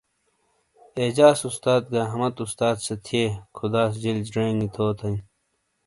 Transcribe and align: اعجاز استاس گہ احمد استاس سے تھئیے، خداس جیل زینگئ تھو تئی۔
اعجاز 1.01 1.39
استاس 1.49 1.81
گہ 1.91 1.99
احمد 2.07 2.33
استاس 2.43 2.75
سے 2.85 2.95
تھئیے، 3.05 3.25
خداس 3.57 3.91
جیل 4.01 4.19
زینگئ 4.31 4.69
تھو 4.73 4.85
تئی۔ 4.97 5.15